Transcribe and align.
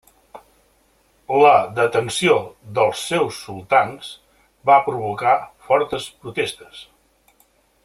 La 1.43 1.51
detenció 1.79 2.37
dels 2.79 3.03
seus 3.11 3.37
sultans 3.49 4.09
va 4.71 4.81
provocar 4.89 5.37
fortes 5.69 6.09
protestes. 6.25 6.83